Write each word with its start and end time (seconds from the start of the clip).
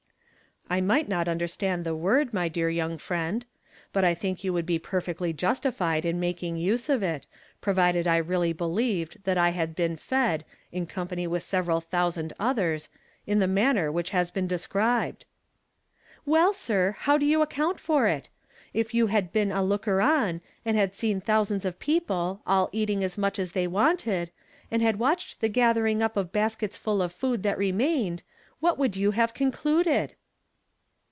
*^ 0.71 0.73
I 0.73 0.79
might 0.79 1.09
not 1.09 1.27
undei 1.27 1.49
stand 1.49 1.83
the 1.83 1.93
word, 1.97 2.33
my 2.33 2.47
dear 2.47 2.69
young 2.69 2.97
friend; 2.97 3.43
but 3.91 4.05
I 4.05 4.13
think 4.13 4.41
you 4.41 4.53
woidd 4.53 4.65
be 4.65 4.79
perfectly 4.79 5.33
justilied 5.33 6.05
in 6.05 6.17
making 6.17 6.55
use 6.55 6.87
of 6.87 7.03
it, 7.03 7.27
provided 7.59 8.07
I 8.07 8.15
really 8.15 8.53
believed 8.53 9.21
that 9.25 9.37
I 9.37 9.49
had 9.49 9.75
been 9.75 9.97
fed, 9.97 10.45
in 10.71 10.85
company 10.87 11.27
with 11.27 11.43
several 11.43 11.81
thousand 11.81 12.31
others, 12.39 12.87
in 13.27 13.39
the 13.39 13.47
maimer 13.47 13.91
which 13.91 14.11
has 14.11 14.31
been 14.31 14.47
described."" 14.47 15.25
Well, 16.25 16.53
sir, 16.53 16.95
how 16.99 17.15
would 17.15 17.23
you 17.23 17.41
account 17.41 17.77
for 17.77 18.07
it? 18.07 18.29
If 18.73 18.93
you 18.93 19.07
had 19.07 19.33
been 19.33 19.51
a 19.51 19.61
looker 19.61 19.99
on, 19.99 20.39
and 20.63 20.77
had 20.77 20.95
seen 20.95 21.19
thou 21.25 21.43
sands 21.43 21.65
of 21.65 21.79
people, 21.79 22.41
all 22.47 22.69
eating 22.71 23.03
as 23.03 23.17
much 23.17 23.39
as 23.39 23.51
they 23.51 23.67
wanted, 23.67 24.31
and 24.69 24.81
had 24.81 24.99
watched 24.99 25.41
the 25.41 25.49
gathering 25.49 26.01
up 26.01 26.15
of 26.15 26.31
baskets 26.31 26.77
full 26.77 27.01
of 27.01 27.11
food 27.11 27.43
that 27.43 27.57
remained, 27.57 28.23
\yhat 28.63 28.77
would 28.77 28.93
3'ou 28.93 29.11
have 29.15 29.33
concluded?" 29.33 30.13